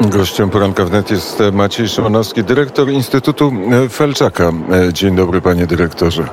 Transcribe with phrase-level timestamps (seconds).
[0.00, 3.52] Gościem poranka wnet jest Maciej Szymanowski, dyrektor Instytutu
[3.90, 4.52] Felczaka.
[4.92, 6.28] Dzień dobry panie dyrektorze.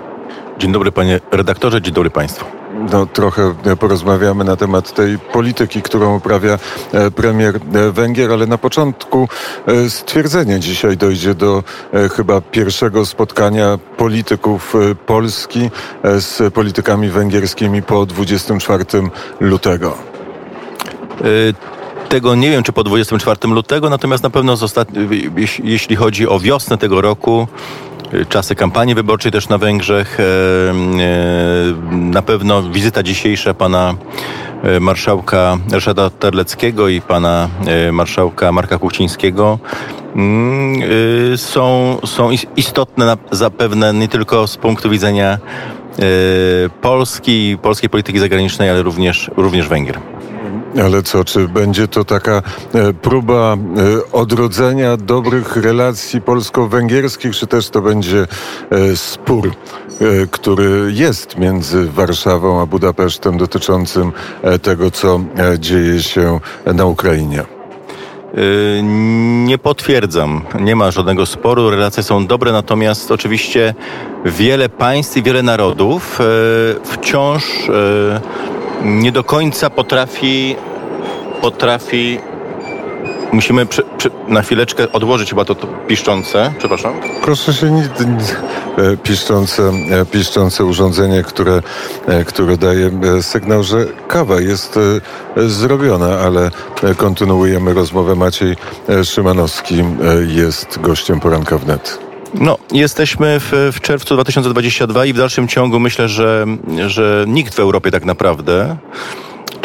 [0.59, 2.46] Dzień dobry panie redaktorze, dzień dobry państwu.
[2.91, 6.59] No, trochę porozmawiamy na temat tej polityki, którą uprawia
[6.93, 9.28] e, premier e, Węgier, ale na początku
[9.68, 10.60] e, stwierdzenie.
[10.60, 11.63] Dzisiaj dojdzie do
[12.16, 14.74] chyba pierwszego spotkania polityków
[15.06, 15.70] Polski
[16.04, 18.86] z politykami węgierskimi po 24
[19.40, 19.98] lutego.
[22.09, 24.55] Tego nie wiem, czy po 24 lutego, natomiast na pewno
[25.64, 27.48] jeśli chodzi o wiosnę tego roku,
[28.30, 30.20] czasy kampanii wyborczej też na Węgrzech.
[30.20, 30.76] E, e,
[31.91, 33.95] na pewno wizyta dzisiejsza pana
[34.64, 37.50] e, marszałka Ryszarda Terleckiego i pana
[37.91, 39.59] marszałka Marka Kuchcińskiego
[40.16, 40.81] mm,
[41.38, 45.38] są, są istotne zapewne nie tylko z punktu widzenia
[46.81, 50.00] Polski, polskiej polityki zagranicznej, ale również, również Węgier.
[50.84, 52.42] Ale co, czy będzie to taka
[52.74, 58.28] e, próba e, odrodzenia dobrych relacji polsko-węgierskich, czy też to będzie
[58.70, 59.52] e, spór,
[60.32, 64.12] który jest między Warszawą a Budapesztem dotyczącym
[64.62, 65.20] tego, co
[65.59, 66.40] dzieje się
[66.73, 67.44] na Ukrainie?
[69.45, 70.42] Nie potwierdzam.
[70.60, 71.70] Nie ma żadnego sporu.
[71.70, 73.73] Relacje są dobre, natomiast oczywiście
[74.26, 76.20] wiele państw i wiele narodów
[76.84, 77.44] wciąż
[78.84, 80.56] nie do końca potrafi,
[81.42, 82.20] potrafi
[83.36, 86.54] Musimy przy, przy, na chwileczkę odłożyć chyba to, to piszczące.
[86.58, 86.94] Przepraszam.
[87.23, 91.62] Proszę się nie, nie, piszczące, e, piszczące urządzenie, które,
[92.08, 94.80] e, które daje e, sygnał, że kawa jest
[95.36, 96.52] zrobiona, ale
[96.98, 98.16] kontynuujemy rozmowę.
[98.16, 98.56] Maciej
[99.04, 99.84] Szymanowski
[100.28, 102.05] jest gościem poranka wnet.
[102.39, 106.45] No, jesteśmy w, w czerwcu 2022 i w dalszym ciągu myślę, że,
[106.88, 108.77] że nikt w Europie tak naprawdę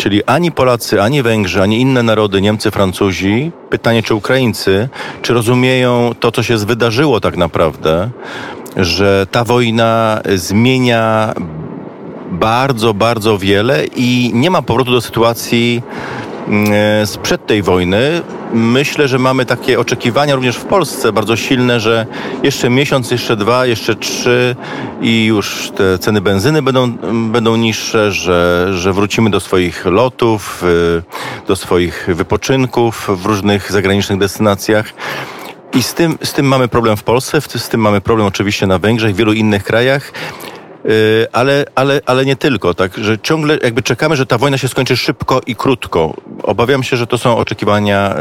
[0.00, 4.88] Czyli ani Polacy, ani Węgrzy, ani inne narody, Niemcy, Francuzi, pytanie czy Ukraińcy,
[5.22, 8.10] czy rozumieją to, co się wydarzyło tak naprawdę,
[8.77, 11.34] że ta wojna zmienia
[12.30, 15.83] bardzo, bardzo wiele i nie ma powrotu do sytuacji
[17.05, 18.23] sprzed tej wojny.
[18.52, 22.06] Myślę, że mamy takie oczekiwania również w Polsce bardzo silne, że
[22.42, 24.56] jeszcze miesiąc, jeszcze dwa, jeszcze trzy
[25.01, 26.92] i już te ceny benzyny będą,
[27.33, 30.64] będą niższe, że, że wrócimy do swoich lotów,
[30.98, 34.92] e, do swoich wypoczynków w różnych zagranicznych destynacjach.
[35.74, 38.78] I z tym, z tym mamy problem w Polsce, z tym mamy problem oczywiście na
[38.78, 40.12] Węgrzech, w wielu innych krajach.
[40.86, 44.68] Y, ale, ale, ale nie tylko, tak, że ciągle jakby czekamy, że ta wojna się
[44.68, 46.14] skończy szybko i krótko.
[46.42, 48.14] Obawiam się, że to są oczekiwania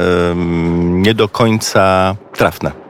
[0.79, 2.88] nie do końca trafne.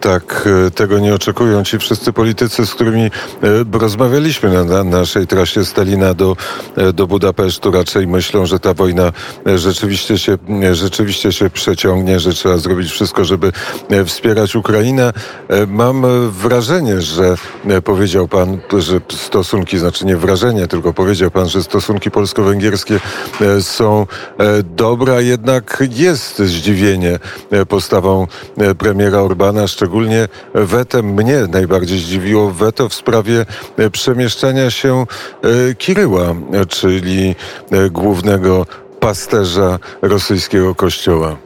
[0.00, 3.10] Tak, e, tego nie oczekują ci wszyscy politycy, z którymi e,
[3.72, 6.36] rozmawialiśmy na naszej trasie Stalina do,
[6.76, 7.70] e, do Budapesztu.
[7.70, 9.12] Raczej myślą, że ta wojna
[9.56, 10.38] rzeczywiście się,
[10.72, 13.52] rzeczywiście się przeciągnie, że trzeba zrobić wszystko, żeby
[14.06, 15.12] wspierać Ukrainę.
[15.66, 17.34] Mam wrażenie, że
[17.84, 23.00] powiedział pan, że stosunki, znaczy nie wrażenie, tylko powiedział pan, że stosunki polsko-węgierskie
[23.60, 24.06] są
[24.76, 27.18] dobre, a jednak jest zdziwienie
[27.68, 28.26] postawą
[28.78, 31.06] premiera Orbana Orbana, szczególnie wetem.
[31.06, 33.46] Mnie najbardziej zdziwiło weto w sprawie
[33.92, 35.06] przemieszczania się
[35.42, 36.34] e, Kiryła,
[36.68, 37.34] czyli
[37.70, 38.66] e, głównego
[39.00, 41.45] pasterza rosyjskiego kościoła.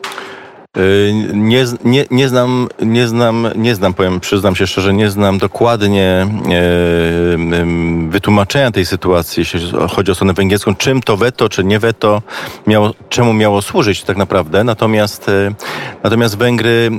[0.76, 5.38] Y, nie, nie, nie znam, nie znam, nie znam, powiem, przyznam się szczerze, nie znam
[5.38, 7.66] dokładnie e,
[8.08, 9.60] wytłumaczenia tej sytuacji, jeśli
[9.90, 12.22] chodzi o stronę węgierską, czym to weto, czy nie weto,
[12.66, 14.64] miało, czemu miało służyć tak naprawdę.
[14.64, 15.54] Natomiast, e,
[16.02, 16.90] natomiast Węgry,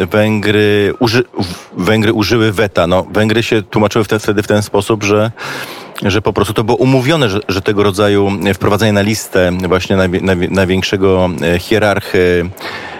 [0.00, 1.24] e, Węgry, uży,
[1.76, 2.86] Węgry użyły weta.
[2.86, 5.32] No, Węgry się tłumaczyły wtedy w ten sposób, że
[6.02, 9.96] że po prostu to było umówione, że, że tego rodzaju wprowadzenie na listę właśnie
[10.50, 12.50] największego e, hierarchy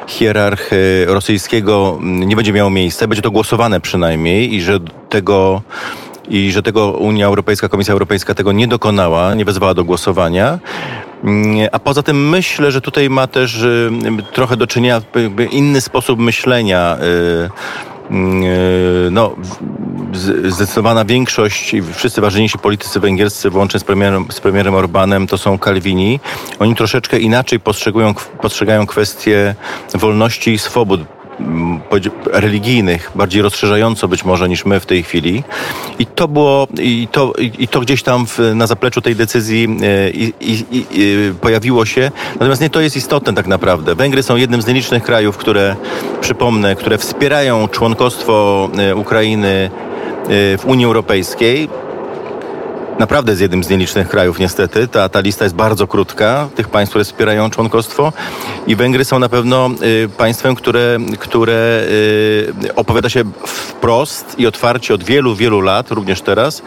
[0.07, 5.63] hierarchy rosyjskiego nie będzie miało miejsca, będzie to głosowane przynajmniej i że tego
[6.29, 10.59] i że tego Unia Europejska, Komisja Europejska tego nie dokonała, nie wezwała do głosowania.
[11.25, 13.91] Mm, a poza tym myślę, że tutaj ma też y,
[14.33, 15.03] trochę do czynienia
[15.51, 17.92] inny sposób myślenia y, Mm,
[19.11, 19.37] no,
[20.49, 25.59] zdecydowana większość i wszyscy ważniejsi politycy węgierscy, włącznie z premierem, z premierem Orbanem, to są
[25.59, 26.21] Kalwini.
[26.59, 27.61] Oni troszeczkę inaczej
[28.41, 29.55] postrzegają kwestie
[29.95, 31.01] wolności i swobód
[32.27, 35.43] religijnych, bardziej rozszerzająco być może niż my w tej chwili.
[35.99, 40.11] I to było, i to, i to gdzieś tam w, na zapleczu tej decyzji e,
[40.11, 42.11] i, i, i, pojawiło się.
[42.33, 43.95] Natomiast nie to jest istotne tak naprawdę.
[43.95, 45.77] Węgry są jednym z nielicznych krajów, które,
[46.21, 49.71] przypomnę, które wspierają członkostwo e, Ukrainy
[50.25, 51.69] e, w Unii Europejskiej.
[53.03, 54.89] Naprawdę jest jednym z nielicznych krajów niestety.
[54.89, 58.13] Ta, ta lista jest bardzo krótka, tych państw, które wspierają członkostwo
[58.67, 64.95] i Węgry są na pewno y, państwem, które, które y, opowiada się wprost i otwarcie
[64.95, 66.63] od wielu, wielu lat, również teraz,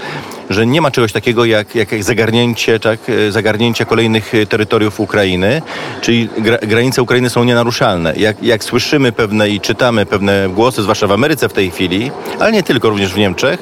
[0.50, 3.00] że nie ma czegoś takiego jak, jak, zagarnięcie, tak,
[3.30, 5.62] zagarnięcie kolejnych terytoriów Ukrainy,
[6.02, 8.14] czyli gra, granice Ukrainy są nienaruszalne.
[8.18, 12.52] Jak, jak słyszymy pewne i czytamy pewne głosy, zwłaszcza w Ameryce w tej chwili, ale
[12.52, 13.60] nie tylko, również w Niemczech,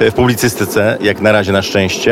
[0.00, 2.07] w publicystyce, jak na razie na szczęście,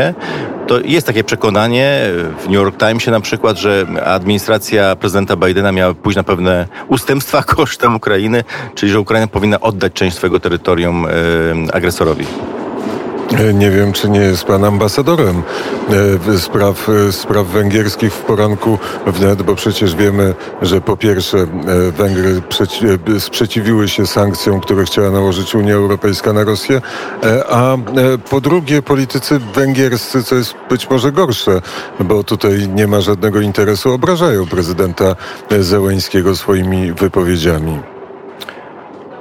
[0.66, 2.00] to jest takie przekonanie
[2.38, 7.42] w New York Timesie na przykład, że administracja prezydenta Bidena miała pójść na pewne ustępstwa
[7.56, 8.44] kosztem Ukrainy,
[8.74, 11.06] czyli że Ukraina powinna oddać część swojego terytorium
[11.72, 12.26] agresorowi.
[13.32, 15.42] E, nie wiem, czy nie jest pan ambasadorem
[16.34, 21.46] e, spraw, e, spraw węgierskich w poranku wnet, bo przecież wiemy, że po pierwsze
[21.96, 22.42] Węgry
[23.18, 26.80] sprzeciwiły się sankcjom, które chciała nałożyć Unia Europejska na Rosję,
[27.48, 27.76] a
[28.30, 31.60] po drugie politycy węgierscy, co jest być może gorsze,
[32.00, 35.16] bo tutaj nie ma żadnego interesu, obrażają prezydenta
[35.60, 37.95] Zełeńskiego swoimi wypowiedziami.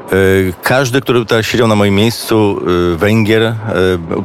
[0.05, 0.17] E,
[0.63, 2.61] każdy, który tutaj siedział na moim miejscu,
[2.93, 3.55] e, Węgier, e,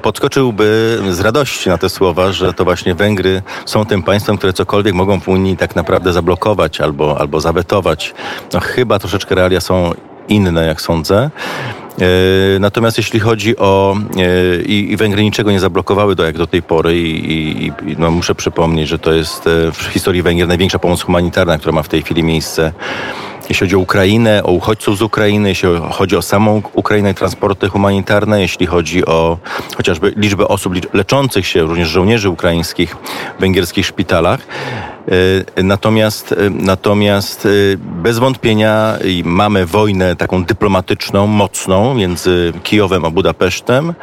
[0.03, 4.95] podskoczyłby z radości na te słowa, że to właśnie Węgry są tym państwem, które cokolwiek
[4.95, 8.15] mogą w Unii tak naprawdę zablokować albo, albo zawetować.
[8.53, 9.95] No chyba troszeczkę realia są
[10.29, 11.31] inne, jak sądzę.
[12.61, 13.97] Natomiast jeśli chodzi o.
[14.67, 18.89] I Węgry niczego nie zablokowały do, jak do tej pory, i, i no muszę przypomnieć,
[18.89, 22.73] że to jest w historii Węgier największa pomoc humanitarna, która ma w tej chwili miejsce
[23.51, 28.41] jeśli chodzi o Ukrainę, o uchodźców z Ukrainy, jeśli chodzi o samą Ukrainę transporty humanitarne,
[28.41, 29.39] jeśli chodzi o
[29.77, 32.97] chociażby liczbę osób leczących się, również żołnierzy ukraińskich
[33.39, 34.41] w węgierskich szpitalach.
[35.57, 43.11] E, natomiast, e, natomiast e, bez wątpienia mamy wojnę taką dyplomatyczną, mocną między Kijowem a
[43.11, 43.95] Budapesztem.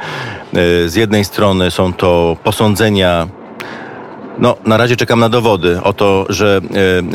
[0.86, 3.28] Z jednej strony są to posądzenia
[4.40, 6.62] no, na razie czekam na dowody o to, że,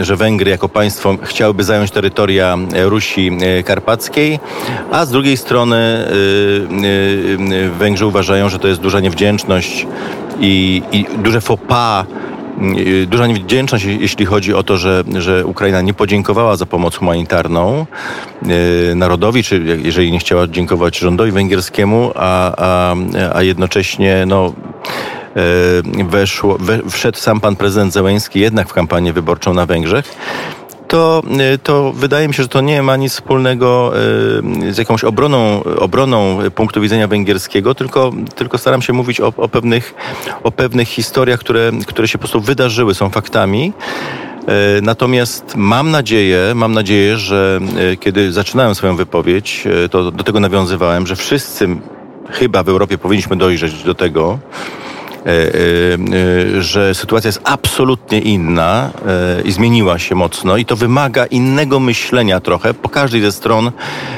[0.00, 4.38] e, że Węgry jako państwo chciałyby zająć terytoria e, Rusi e, Karpackiej,
[4.90, 6.06] a z drugiej strony
[7.78, 9.86] Węgrzy uważają, że to jest duża niewdzięczność
[10.40, 12.06] i, i duże faux pas
[13.06, 17.86] duża niewdzięczność, jeśli chodzi o to, że, że Ukraina nie podziękowała za pomoc humanitarną
[18.94, 22.94] narodowi, czy jeżeli nie chciała dziękować rządowi węgierskiemu, a, a,
[23.34, 24.52] a jednocześnie no,
[25.36, 26.58] E, weszło,
[26.90, 30.14] wszedł sam pan prezydent Zełęński jednak w kampanię wyborczą na Węgrzech,
[30.88, 33.92] to, e, to wydaje mi się, że to nie ma nic wspólnego
[34.68, 39.48] e, z jakąś obroną, obroną punktu widzenia węgierskiego, tylko, tylko staram się mówić o, o,
[39.48, 39.94] pewnych,
[40.42, 43.72] o pewnych historiach, które, które się po prostu wydarzyły, są faktami.
[44.82, 47.60] Natomiast mam nadzieję, mam nadzieję, że
[48.00, 51.68] kiedy zaczynałem swoją wypowiedź, to do tego nawiązywałem, że wszyscy
[52.30, 54.38] chyba w Europie powinniśmy dojrzeć do tego,
[56.58, 58.90] że sytuacja jest absolutnie inna
[59.44, 63.72] i zmieniła się mocno i to wymaga innego myślenia trochę po każdej ze stron,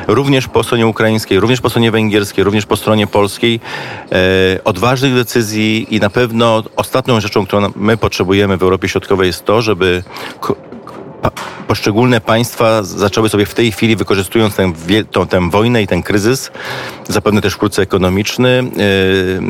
[0.09, 3.61] również po stronie ukraińskiej, również po stronie węgierskiej, również po stronie polskiej,
[4.65, 9.63] odważnych decyzji i na pewno ostatnią rzeczą, którą my potrzebujemy w Europie Środkowej jest to,
[9.63, 10.03] żeby
[11.67, 14.73] poszczególne państwa zaczęły sobie w tej chwili, wykorzystując tę,
[15.11, 16.51] tą, tę wojnę i ten kryzys,
[17.09, 18.65] zapewne też wkrótce ekonomiczny,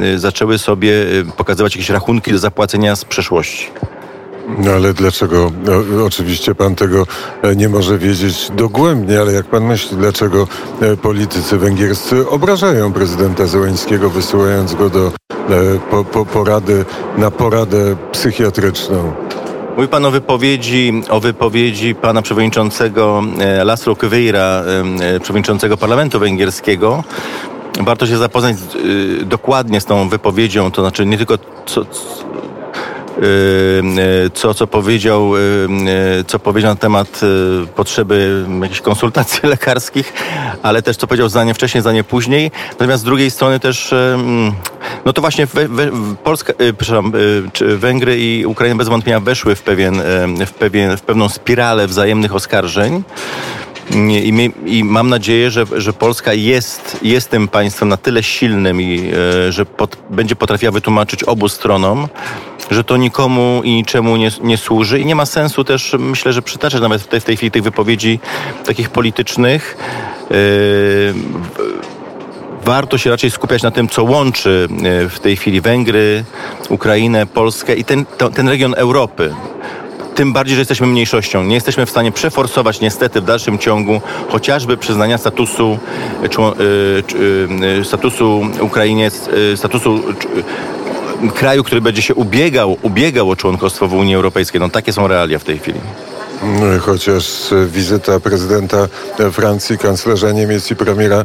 [0.00, 0.92] yy, zaczęły sobie
[1.36, 3.70] pokazywać jakieś rachunki do zapłacenia z przeszłości.
[4.58, 5.52] No ale dlaczego?
[5.64, 7.06] No, oczywiście pan tego
[7.56, 10.48] nie może wiedzieć dogłębnie, ale jak pan myśli, dlaczego
[11.02, 15.12] politycy węgierscy obrażają prezydenta Zełańskiego, wysyłając go do
[15.90, 16.84] po, po porady
[17.18, 19.12] na poradę psychiatryczną?
[19.76, 24.62] Mówi Pan o wypowiedzi, o wypowiedzi Pana Przewodniczącego e, Laszlo Kyveira,
[25.00, 27.04] e, Przewodniczącego Parlamentu Węgierskiego.
[27.80, 31.84] Warto się zapoznać e, dokładnie z tą wypowiedzią, to znaczy nie tylko co,
[34.34, 35.32] co, co powiedział,
[36.26, 37.20] co powiedział na temat
[37.76, 40.12] potrzeby jakichś konsultacji lekarskich,
[40.62, 42.50] ale też co powiedział zdanie wcześniej, zdanie później.
[42.70, 43.94] Natomiast z drugiej strony też
[45.04, 45.90] no to właśnie we, we,
[46.24, 47.12] Polska, y, przepraszam,
[47.60, 50.02] y, Węgry i Ukraina bez wątpienia weszły w, pewien,
[50.46, 53.02] w, pewien, w pewną spiralę wzajemnych oskarżeń.
[53.90, 59.12] I, I, mam nadzieję, że, że Polska jest, jest tym państwem na tyle silnym i
[59.48, 62.08] e, że pot, będzie potrafiła wytłumaczyć obu stronom,
[62.70, 65.00] że to nikomu i niczemu nie, nie służy.
[65.00, 67.62] I nie ma sensu też, myślę, że przytaczać nawet w tej, w tej chwili tych
[67.62, 68.20] wypowiedzi
[68.66, 69.76] takich politycznych.
[70.30, 70.34] E,
[72.64, 76.24] warto się raczej skupiać na tym, co łączy e, w tej chwili Węgry,
[76.68, 79.34] Ukrainę, Polskę i ten, to, ten region Europy
[80.14, 81.44] tym bardziej, że jesteśmy mniejszością.
[81.44, 85.78] Nie jesteśmy w stanie przeforsować niestety w dalszym ciągu chociażby przyznania statusu,
[86.22, 89.10] e, e, statusu Ukrainie,
[89.56, 90.02] statusu
[91.34, 94.60] kraju, który będzie się ubiegał, ubiegał o członkostwo w Unii Europejskiej.
[94.60, 95.80] No takie są realia w tej chwili.
[96.80, 97.24] Chociaż
[97.66, 98.88] wizyta prezydenta
[99.32, 101.24] Francji, kanclerza Niemiec i premiera e,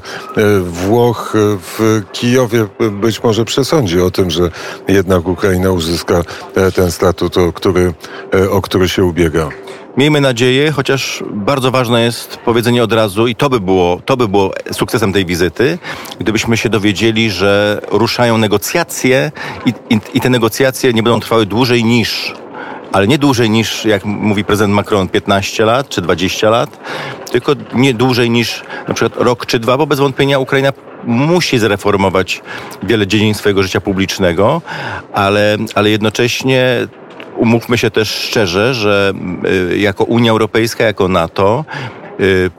[0.59, 4.51] Włoch w Kijowie być może przesądzi o tym, że
[4.87, 6.21] jednak Ukraina uzyska
[6.55, 7.93] e, ten statut, o który,
[8.33, 9.49] e, o który się ubiega.
[9.97, 14.27] Miejmy nadzieję, chociaż bardzo ważne jest powiedzenie od razu i to by było, to by
[14.27, 15.77] było sukcesem tej wizyty,
[16.19, 19.31] gdybyśmy się dowiedzieli, że ruszają negocjacje
[19.65, 22.33] i, i, i te negocjacje nie będą trwały dłużej niż
[22.91, 26.79] ale nie dłużej niż, jak mówi prezydent Macron, 15 lat czy 20 lat,
[27.31, 32.41] tylko nie dłużej niż na przykład rok czy dwa, bo bez wątpienia Ukraina musi zreformować
[32.83, 34.61] wiele dziedzin swojego życia publicznego,
[35.13, 36.87] ale, ale jednocześnie
[37.37, 39.13] umówmy się też szczerze, że
[39.71, 41.65] y, jako Unia Europejska, jako NATO,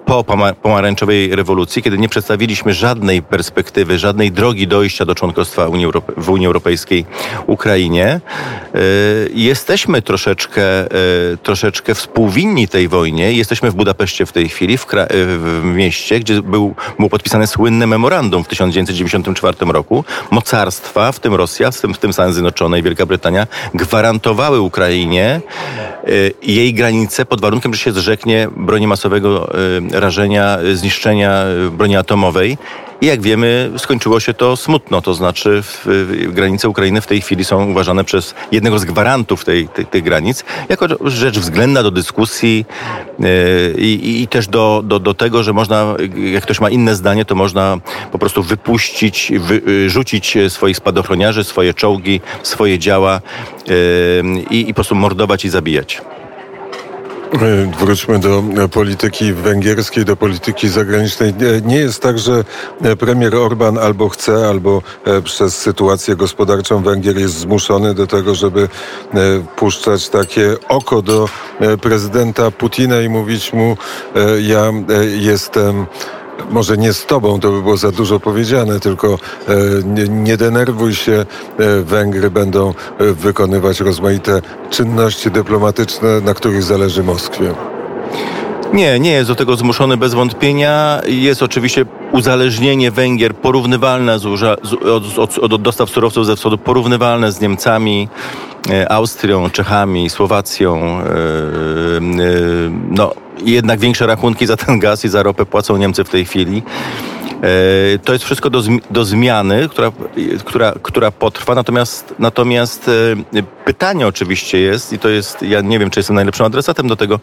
[0.05, 0.25] po
[0.63, 5.67] pomarańczowej rewolucji, kiedy nie przedstawiliśmy żadnej perspektywy, żadnej drogi dojścia do członkostwa
[6.17, 7.07] w Unii Europejskiej
[7.47, 8.21] Ukrainie,
[8.75, 13.33] y, jesteśmy troszeczkę, y, troszeczkę współwinni tej wojnie.
[13.33, 14.87] Jesteśmy w Budapeszcie w tej chwili, w,
[15.63, 20.05] w mieście, gdzie był, było podpisane słynne memorandum w 1994 roku.
[20.31, 25.41] Mocarstwa, w tym Rosja, w tym, w tym Stany Zjednoczone i Wielka Brytania, gwarantowały Ukrainie
[26.43, 29.50] jej granice pod warunkiem, że się zrzeknie broni masowego Y,
[29.93, 32.59] rażenia, zniszczenia y, broni atomowej.
[33.01, 37.21] I jak wiemy, skończyło się to smutno, to znaczy w, w, granice Ukrainy w tej
[37.21, 41.91] chwili są uważane przez jednego z gwarantów tej, tej, tych granic jako rzecz względna do
[41.91, 42.65] dyskusji
[43.19, 43.27] yy,
[43.79, 45.95] i, i, też do, do, do tego, że można,
[46.33, 47.79] jak ktoś ma inne zdanie, to można
[48.13, 53.21] po prostu wypuścić, wy, rzucić swoich spadochroniarzy, swoje czołgi, swoje działa
[53.67, 56.03] yy, i po prostu mordować i zabijać.
[57.81, 61.35] Wróćmy do polityki węgierskiej, do polityki zagranicznej.
[61.65, 62.45] Nie jest tak, że
[62.99, 68.61] premier Orban albo chce, albo e, przez sytuację gospodarczą Węgier jest zmuszony do tego, żeby
[68.63, 69.19] e,
[69.57, 71.29] puszczać takie oko do
[71.61, 73.77] e, prezydenta Putina i mówić mu,
[74.41, 74.73] ja
[75.19, 75.87] jestem
[76.51, 79.55] może nie z tobą, to by było za dużo powiedziane, tylko e,
[79.85, 87.03] nie, nie denerwuj się, e, Węgry będą e, wykonywać rozmaite czynności dyplomatyczne, na których zależy
[87.03, 87.55] Moskwie.
[88.73, 91.01] Nie, nie jest do tego zmuszony bez wątpienia.
[91.07, 97.41] Jest oczywiście uzależnienie Węgier porównywalne z, od, od, od dostaw surowców ze wschodu, porównywalne z
[97.41, 98.09] Niemcami,
[98.89, 101.01] Austrią, Czechami, Słowacją.
[102.91, 103.15] No,
[103.45, 106.63] jednak większe rachunki za ten gaz i za ropę płacą Niemcy w tej chwili.
[107.43, 109.93] E, to jest wszystko do, do zmiany, która,
[110.45, 112.91] która, która potrwa, natomiast, natomiast
[113.35, 116.97] e, pytanie oczywiście jest, i to jest, ja nie wiem, czy jestem najlepszym adresatem do
[116.97, 117.21] tego,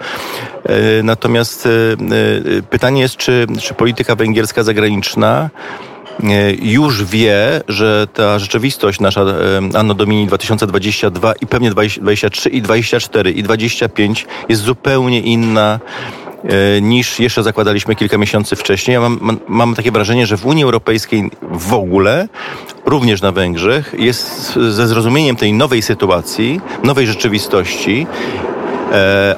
[0.63, 1.67] e, natomiast
[2.69, 5.49] pytanie jest, czy, czy polityka węgierska zagraniczna
[6.61, 9.25] już wie, że ta rzeczywistość nasza
[9.73, 15.79] Anno Domini 2022 i pewnie 23 i 24 i 25 jest zupełnie inna
[16.43, 18.93] e, niż jeszcze zakładaliśmy kilka miesięcy wcześniej.
[18.93, 22.27] Ja mam, mam takie wrażenie, że w Unii Europejskiej w ogóle,
[22.85, 28.07] również na Węgrzech, jest ze zrozumieniem tej nowej sytuacji, nowej rzeczywistości
[28.56, 28.56] E,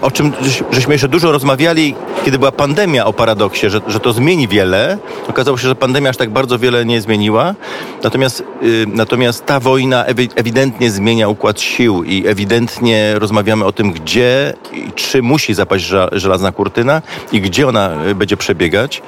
[0.01, 0.31] o czym
[0.71, 4.97] żeśmy jeszcze dużo rozmawiali, kiedy była pandemia o paradoksie, że, że to zmieni wiele.
[5.27, 7.55] Okazało się, że pandemia aż tak bardzo wiele nie zmieniła.
[8.03, 14.53] Natomiast, y, natomiast ta wojna ewidentnie zmienia układ sił i ewidentnie rozmawiamy o tym, gdzie
[14.73, 17.01] i czy musi zapaść żelazna kurtyna
[17.31, 19.01] i gdzie ona y, będzie przebiegać.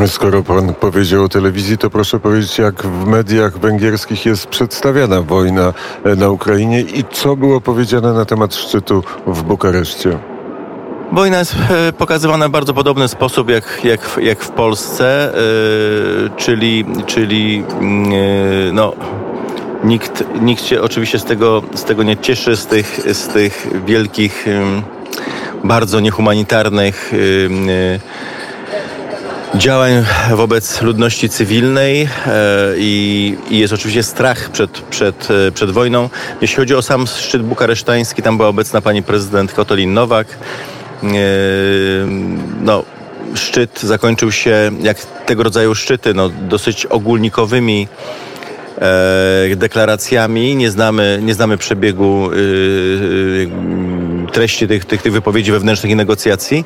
[0.06, 5.73] Skoro pan powiedział o telewizji, to proszę powiedzieć, jak w mediach węgierskich jest przedstawiana wojna
[6.04, 10.18] e, na Ukrainie i co było powiedziane na temat szczytu w Bukareszcie?
[11.12, 15.38] Wojna jest e, pokazywana w bardzo podobny sposób jak, jak, w- jak w Polsce, e,
[16.37, 18.92] czyli, czyli e, no,
[19.85, 24.49] nikt, nikt się oczywiście z tego, z tego nie cieszy, z tych, z tych wielkich,
[24.49, 24.82] em,
[25.64, 28.30] bardzo niehumanitarnych e,
[29.54, 32.09] działań wobec ludności cywilnej e,
[32.76, 36.09] i, i jest oczywiście strach przed, przed, e, przed wojną.
[36.40, 40.26] Jeśli chodzi o sam szczyt bukaresztański, tam była obecna pani prezydent Kotolin Nowak.
[41.02, 41.07] E,
[42.62, 42.85] No,
[43.35, 47.88] szczyt zakończył się, jak tego rodzaju szczyty, no, dosyć ogólnikowymi
[49.57, 50.57] deklaracjami.
[50.57, 52.30] Nie znamy, nie znamy przebiegu
[54.30, 56.64] treści tych, tych, tych wypowiedzi wewnętrznych i negocjacji.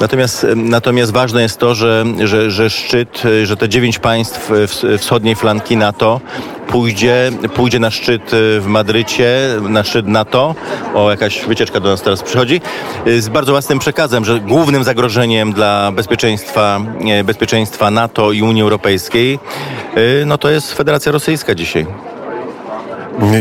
[0.00, 5.00] Natomiast, natomiast ważne jest to, że, że, że szczyt, y, że te dziewięć państw ws-
[5.00, 6.20] wschodniej flanki NATO
[6.68, 10.54] pójdzie, pójdzie na szczyt y, w Madrycie, na szczyt NATO.
[10.94, 12.60] O, jakaś wycieczka do nas teraz przychodzi.
[13.18, 19.38] Z bardzo własnym przekazem, że głównym zagrożeniem dla bezpieczeństwa, e, bezpieczeństwa NATO i Unii Europejskiej
[20.26, 21.86] no to jest Federacja Rosyjska dzisiaj.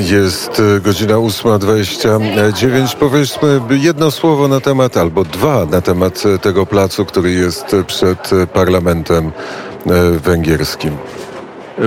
[0.10, 2.96] Jest e, godzina 8.29.
[2.96, 7.84] Powiedzmy jedno słowo na temat, albo dwa na temat e, tego placu, który jest e,
[7.84, 9.32] przed parlamentem
[10.24, 10.98] węgierskim.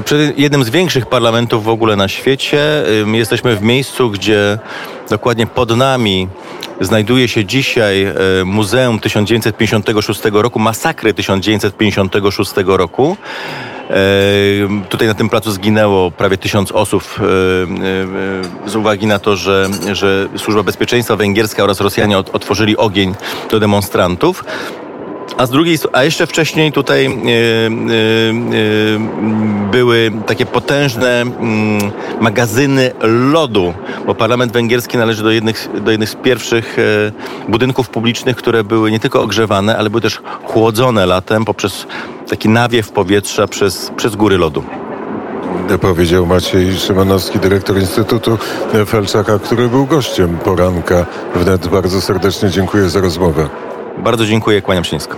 [0.04, 2.84] Przed jednym z większych parlamentów w ogóle na świecie.
[3.12, 4.58] Jesteśmy w miejscu, gdzie
[5.10, 6.28] dokładnie pod nami
[6.80, 8.06] znajduje się dzisiaj
[8.44, 13.16] Muzeum 1956 roku, masakry 1956 roku.
[13.90, 13.94] E,
[14.88, 17.22] Tutaj na tym placu zginęło prawie tysiąc osób e,
[18.66, 23.14] e, z uwagi na to, że, że Służba Bezpieczeństwa Węgierska oraz Rosjanie ot- otworzyli ogień
[23.50, 24.44] do demonstrantów.
[25.40, 27.70] A z drugiej, a jeszcze wcześniej tutaj e, e,
[29.70, 31.38] były takie potężne mm,
[32.20, 33.74] magazyny lodu,
[34.06, 38.90] bo parlament węgierski należy do jednych, do jednych z pierwszych e, budynków publicznych, które były
[38.90, 41.86] nie tylko ogrzewane, ale były też chłodzone latem poprzez
[42.28, 44.64] taki nawiew powietrza przez, przez góry lodu.
[45.80, 48.38] Powiedział Maciej Szymanowski, dyrektor Instytutu
[48.86, 51.68] Felczaka, który był gościem poranka wnet.
[51.68, 53.48] Bardzo serdecznie dziękuję za rozmowę.
[54.00, 55.16] Bardzo dziękuję, kłaniam się nisko.